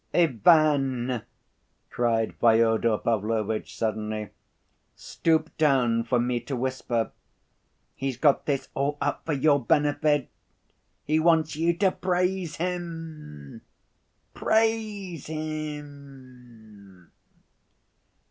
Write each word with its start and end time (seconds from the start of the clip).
"Ivan," 0.15 1.21
cried 1.91 2.33
Fyodor 2.39 2.97
Pavlovitch 2.97 3.77
suddenly, 3.77 4.29
"stoop 4.95 5.55
down 5.59 6.05
for 6.05 6.19
me 6.19 6.39
to 6.39 6.55
whisper. 6.55 7.11
He's 7.93 8.17
got 8.17 8.47
this 8.47 8.69
all 8.73 8.97
up 8.99 9.23
for 9.27 9.33
your 9.33 9.63
benefit. 9.63 10.31
He 11.03 11.19
wants 11.19 11.55
you 11.55 11.77
to 11.77 11.91
praise 11.91 12.55
him. 12.55 13.61
Praise 14.33 15.27
him." 15.27 17.11